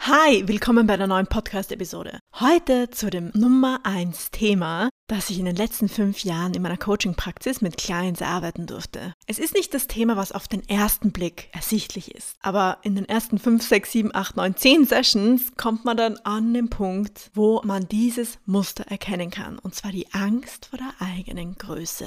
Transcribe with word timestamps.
Hi, 0.00 0.46
willkommen 0.46 0.86
bei 0.86 0.96
der 0.96 1.06
neuen 1.06 1.26
Podcast-Episode. 1.26 2.18
Heute 2.38 2.90
zu 2.90 3.10
dem 3.10 3.30
Nummer 3.34 3.80
1 3.84 4.30
Thema, 4.30 4.88
das 5.08 5.30
ich 5.30 5.38
in 5.38 5.44
den 5.44 5.56
letzten 5.56 5.88
fünf 5.88 6.24
Jahren 6.24 6.54
in 6.54 6.62
meiner 6.62 6.76
Coaching-Praxis 6.76 7.60
mit 7.60 7.76
Clients 7.76 8.20
erarbeiten 8.20 8.66
durfte. 8.66 9.12
Es 9.26 9.38
ist 9.38 9.54
nicht 9.54 9.72
das 9.74 9.86
Thema, 9.86 10.16
was 10.16 10.32
auf 10.32 10.48
den 10.48 10.68
ersten 10.68 11.12
Blick 11.12 11.48
ersichtlich 11.52 12.14
ist, 12.14 12.36
aber 12.40 12.78
in 12.82 12.94
den 12.94 13.08
ersten 13.08 13.38
5, 13.38 13.66
6, 13.66 13.92
7, 13.92 14.14
8, 14.14 14.36
9, 14.36 14.56
10 14.56 14.86
Sessions 14.86 15.52
kommt 15.56 15.84
man 15.84 15.96
dann 15.96 16.16
an 16.18 16.54
den 16.54 16.70
Punkt, 16.70 17.30
wo 17.34 17.60
man 17.64 17.88
dieses 17.88 18.38
Muster 18.46 18.84
erkennen 18.88 19.30
kann, 19.30 19.58
und 19.58 19.74
zwar 19.74 19.92
die 19.92 20.12
Angst 20.12 20.66
vor 20.66 20.78
der 20.78 20.92
eigenen 21.06 21.56
Größe. 21.56 22.06